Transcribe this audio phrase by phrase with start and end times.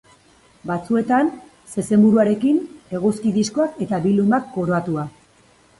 [0.69, 1.29] Batzuetan,
[1.75, 2.59] zezen buruarekin,
[3.01, 5.11] eguzki diskoak eta bi lumak koroatua.